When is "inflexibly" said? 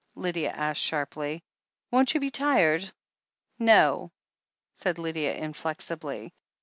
5.35-6.33